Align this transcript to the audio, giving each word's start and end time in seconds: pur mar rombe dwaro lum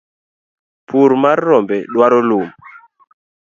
pur 0.87 1.09
mar 1.23 1.37
rombe 1.47 1.77
dwaro 1.93 2.19
lum 2.29 2.47